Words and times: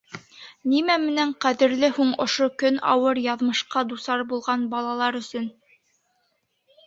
Нимә 0.69 0.93
менән 1.01 1.33
ҡәҙерле 1.43 1.89
һуң 1.97 2.13
ошо 2.25 2.47
көн 2.63 2.79
ауыр 2.93 3.21
яҙмышҡа 3.25 3.83
дусар 3.91 4.23
булған 4.31 4.63
балалар 4.71 5.19
өсөн? 5.21 5.45